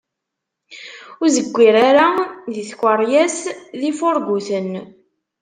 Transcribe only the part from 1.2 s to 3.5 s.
Ur zeggir ara i tkeryas